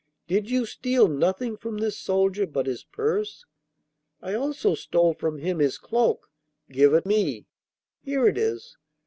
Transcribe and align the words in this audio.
Did 0.27 0.49
you 0.49 0.65
steal 0.65 1.07
nothing 1.07 1.55
from 1.57 1.77
this 1.77 1.95
soldier 1.95 2.47
but 2.47 2.65
his 2.65 2.83
purse?' 2.83 3.45
'I 4.23 4.33
also 4.33 4.73
stole 4.73 5.13
from 5.13 5.37
him 5.37 5.59
his 5.59 5.77
cloak.' 5.77 6.27
'Give 6.71 6.95
it 6.95 7.05
me.' 7.05 7.45
'Here 8.01 8.27
it 8.27 8.39
is. 8.39 8.77